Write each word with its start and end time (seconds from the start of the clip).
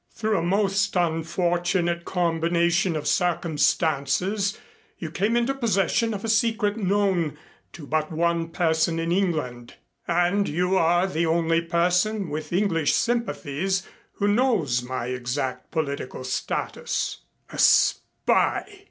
Through 0.15 0.35
a 0.39 0.41
most 0.41 0.95
unfortunate 0.95 2.05
combination 2.05 2.95
of 2.95 3.07
circumstances 3.07 4.57
you 4.97 5.11
came 5.11 5.37
into 5.37 5.53
possession 5.53 6.15
of 6.15 6.25
a 6.25 6.27
secret 6.27 6.75
known 6.75 7.37
to 7.73 7.85
but 7.85 8.11
one 8.11 8.47
person 8.47 8.97
in 8.97 9.11
England; 9.11 9.75
and 10.07 10.49
you 10.49 10.75
are 10.75 11.05
the 11.05 11.27
only 11.27 11.61
person 11.61 12.31
with 12.31 12.51
English 12.51 12.95
sympathies 12.95 13.87
who 14.13 14.27
knows 14.27 14.81
my 14.81 15.05
exact 15.05 15.69
political 15.69 16.23
status" 16.23 17.19
"A 17.53 17.59
spy!" 17.59 18.79